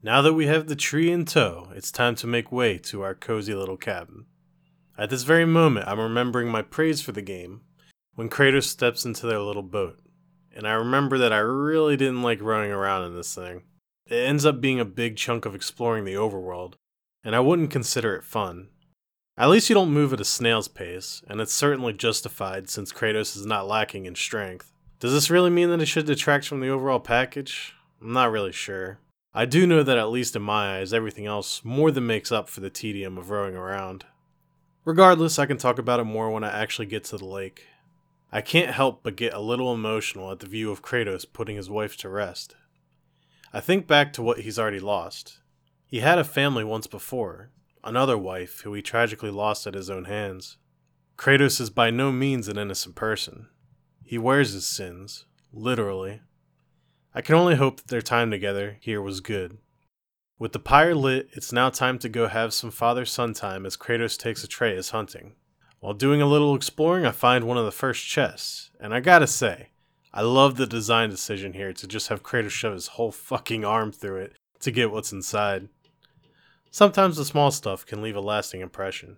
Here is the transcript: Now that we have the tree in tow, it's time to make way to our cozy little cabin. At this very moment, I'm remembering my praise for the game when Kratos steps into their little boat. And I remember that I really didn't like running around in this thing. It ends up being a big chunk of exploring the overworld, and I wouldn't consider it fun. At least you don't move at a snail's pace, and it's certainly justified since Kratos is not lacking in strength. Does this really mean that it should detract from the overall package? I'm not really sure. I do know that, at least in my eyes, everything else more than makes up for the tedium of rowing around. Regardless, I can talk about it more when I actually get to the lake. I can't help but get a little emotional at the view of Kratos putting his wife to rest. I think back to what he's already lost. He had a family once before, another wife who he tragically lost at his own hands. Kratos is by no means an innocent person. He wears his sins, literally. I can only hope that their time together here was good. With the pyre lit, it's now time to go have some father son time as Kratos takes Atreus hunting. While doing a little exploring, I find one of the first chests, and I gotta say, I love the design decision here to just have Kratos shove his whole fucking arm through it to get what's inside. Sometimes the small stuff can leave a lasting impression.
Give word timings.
Now 0.00 0.22
that 0.22 0.34
we 0.34 0.46
have 0.46 0.68
the 0.68 0.76
tree 0.76 1.10
in 1.10 1.24
tow, 1.24 1.70
it's 1.74 1.90
time 1.90 2.14
to 2.16 2.28
make 2.28 2.52
way 2.52 2.78
to 2.78 3.02
our 3.02 3.16
cozy 3.16 3.52
little 3.52 3.76
cabin. 3.76 4.26
At 4.96 5.10
this 5.10 5.24
very 5.24 5.44
moment, 5.44 5.88
I'm 5.88 5.98
remembering 5.98 6.48
my 6.48 6.62
praise 6.62 7.02
for 7.02 7.10
the 7.10 7.20
game 7.22 7.62
when 8.14 8.28
Kratos 8.28 8.64
steps 8.64 9.04
into 9.04 9.26
their 9.26 9.40
little 9.40 9.62
boat. 9.62 9.98
And 10.54 10.68
I 10.68 10.72
remember 10.72 11.18
that 11.18 11.32
I 11.32 11.38
really 11.38 11.96
didn't 11.96 12.22
like 12.22 12.40
running 12.40 12.70
around 12.70 13.06
in 13.06 13.16
this 13.16 13.34
thing. 13.34 13.62
It 14.06 14.14
ends 14.16 14.46
up 14.46 14.60
being 14.60 14.78
a 14.78 14.84
big 14.84 15.16
chunk 15.16 15.44
of 15.44 15.54
exploring 15.56 16.04
the 16.04 16.14
overworld, 16.14 16.74
and 17.24 17.34
I 17.34 17.40
wouldn't 17.40 17.70
consider 17.70 18.14
it 18.14 18.24
fun. 18.24 18.68
At 19.36 19.50
least 19.50 19.68
you 19.68 19.74
don't 19.74 19.92
move 19.92 20.12
at 20.12 20.20
a 20.20 20.24
snail's 20.24 20.68
pace, 20.68 21.22
and 21.28 21.40
it's 21.40 21.52
certainly 21.52 21.92
justified 21.92 22.70
since 22.70 22.92
Kratos 22.92 23.36
is 23.36 23.46
not 23.46 23.66
lacking 23.66 24.06
in 24.06 24.14
strength. 24.14 24.72
Does 25.00 25.12
this 25.12 25.28
really 25.28 25.50
mean 25.50 25.70
that 25.70 25.80
it 25.80 25.86
should 25.86 26.06
detract 26.06 26.46
from 26.46 26.60
the 26.60 26.68
overall 26.68 27.00
package? 27.00 27.74
I'm 28.00 28.12
not 28.12 28.30
really 28.30 28.52
sure. 28.52 29.00
I 29.34 29.44
do 29.44 29.66
know 29.66 29.82
that, 29.82 29.98
at 29.98 30.10
least 30.10 30.34
in 30.36 30.42
my 30.42 30.78
eyes, 30.78 30.92
everything 30.92 31.26
else 31.26 31.64
more 31.64 31.90
than 31.90 32.06
makes 32.06 32.32
up 32.32 32.48
for 32.48 32.60
the 32.60 32.70
tedium 32.70 33.18
of 33.18 33.30
rowing 33.30 33.54
around. 33.54 34.04
Regardless, 34.84 35.38
I 35.38 35.46
can 35.46 35.58
talk 35.58 35.78
about 35.78 36.00
it 36.00 36.04
more 36.04 36.30
when 36.30 36.44
I 36.44 36.62
actually 36.62 36.86
get 36.86 37.04
to 37.04 37.18
the 37.18 37.26
lake. 37.26 37.66
I 38.32 38.40
can't 38.40 38.74
help 38.74 39.02
but 39.02 39.16
get 39.16 39.34
a 39.34 39.40
little 39.40 39.72
emotional 39.72 40.30
at 40.30 40.40
the 40.40 40.46
view 40.46 40.70
of 40.70 40.82
Kratos 40.82 41.24
putting 41.30 41.56
his 41.56 41.70
wife 41.70 41.96
to 41.98 42.08
rest. 42.08 42.56
I 43.52 43.60
think 43.60 43.86
back 43.86 44.12
to 44.14 44.22
what 44.22 44.40
he's 44.40 44.58
already 44.58 44.80
lost. 44.80 45.40
He 45.86 46.00
had 46.00 46.18
a 46.18 46.24
family 46.24 46.64
once 46.64 46.86
before, 46.86 47.50
another 47.82 48.18
wife 48.18 48.60
who 48.60 48.74
he 48.74 48.82
tragically 48.82 49.30
lost 49.30 49.66
at 49.66 49.74
his 49.74 49.88
own 49.88 50.04
hands. 50.04 50.58
Kratos 51.16 51.60
is 51.60 51.70
by 51.70 51.90
no 51.90 52.12
means 52.12 52.48
an 52.48 52.58
innocent 52.58 52.94
person. 52.94 53.48
He 54.04 54.18
wears 54.18 54.52
his 54.52 54.66
sins, 54.66 55.24
literally. 55.52 56.20
I 57.18 57.20
can 57.20 57.34
only 57.34 57.56
hope 57.56 57.78
that 57.78 57.88
their 57.88 58.00
time 58.00 58.30
together 58.30 58.76
here 58.78 59.02
was 59.02 59.18
good. 59.18 59.58
With 60.38 60.52
the 60.52 60.60
pyre 60.60 60.94
lit, 60.94 61.28
it's 61.32 61.52
now 61.52 61.68
time 61.68 61.98
to 61.98 62.08
go 62.08 62.28
have 62.28 62.54
some 62.54 62.70
father 62.70 63.04
son 63.04 63.32
time 63.34 63.66
as 63.66 63.76
Kratos 63.76 64.16
takes 64.16 64.44
Atreus 64.44 64.90
hunting. 64.90 65.32
While 65.80 65.94
doing 65.94 66.22
a 66.22 66.26
little 66.26 66.54
exploring, 66.54 67.04
I 67.04 67.10
find 67.10 67.42
one 67.42 67.56
of 67.56 67.64
the 67.64 67.72
first 67.72 68.06
chests, 68.06 68.70
and 68.78 68.94
I 68.94 69.00
gotta 69.00 69.26
say, 69.26 69.70
I 70.14 70.22
love 70.22 70.54
the 70.54 70.64
design 70.64 71.10
decision 71.10 71.54
here 71.54 71.72
to 71.72 71.88
just 71.88 72.06
have 72.06 72.22
Kratos 72.22 72.50
shove 72.50 72.74
his 72.74 72.86
whole 72.86 73.10
fucking 73.10 73.64
arm 73.64 73.90
through 73.90 74.18
it 74.18 74.36
to 74.60 74.70
get 74.70 74.92
what's 74.92 75.10
inside. 75.10 75.68
Sometimes 76.70 77.16
the 77.16 77.24
small 77.24 77.50
stuff 77.50 77.84
can 77.84 78.00
leave 78.00 78.14
a 78.14 78.20
lasting 78.20 78.60
impression. 78.60 79.16